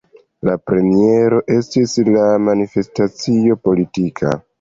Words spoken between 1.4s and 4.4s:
estis manifestacio politika.